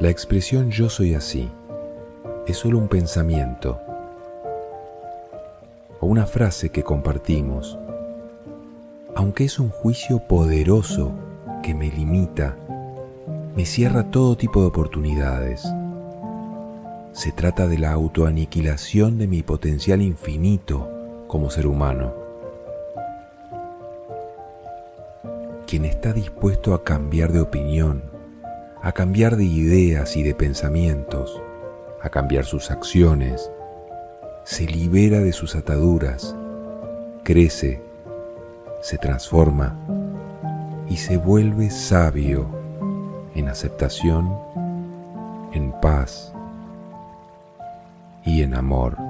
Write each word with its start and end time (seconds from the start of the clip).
La 0.00 0.08
expresión 0.08 0.70
yo 0.70 0.88
soy 0.88 1.12
así 1.12 1.50
es 2.46 2.56
solo 2.56 2.78
un 2.78 2.88
pensamiento 2.88 3.78
o 6.00 6.06
una 6.06 6.24
frase 6.24 6.70
que 6.70 6.82
compartimos, 6.82 7.78
aunque 9.14 9.44
es 9.44 9.58
un 9.58 9.68
juicio 9.68 10.26
poderoso 10.26 11.12
que 11.62 11.74
me 11.74 11.90
limita, 11.90 12.56
me 13.54 13.66
cierra 13.66 14.10
todo 14.10 14.38
tipo 14.38 14.62
de 14.62 14.68
oportunidades. 14.68 15.70
Se 17.12 17.30
trata 17.32 17.66
de 17.66 17.76
la 17.76 17.92
autoaniquilación 17.92 19.18
de 19.18 19.26
mi 19.26 19.42
potencial 19.42 20.00
infinito 20.00 20.88
como 21.26 21.50
ser 21.50 21.66
humano. 21.66 22.14
Quien 25.66 25.84
está 25.84 26.14
dispuesto 26.14 26.72
a 26.72 26.84
cambiar 26.84 27.32
de 27.32 27.42
opinión, 27.42 28.09
a 28.82 28.92
cambiar 28.92 29.36
de 29.36 29.44
ideas 29.44 30.16
y 30.16 30.22
de 30.22 30.34
pensamientos, 30.34 31.40
a 32.02 32.08
cambiar 32.08 32.44
sus 32.44 32.70
acciones, 32.70 33.50
se 34.44 34.64
libera 34.64 35.20
de 35.20 35.32
sus 35.32 35.54
ataduras, 35.54 36.34
crece, 37.22 37.82
se 38.80 38.96
transforma 38.96 39.76
y 40.88 40.96
se 40.96 41.18
vuelve 41.18 41.70
sabio 41.70 42.46
en 43.34 43.48
aceptación, 43.48 44.34
en 45.52 45.72
paz 45.80 46.32
y 48.24 48.42
en 48.42 48.54
amor. 48.54 49.09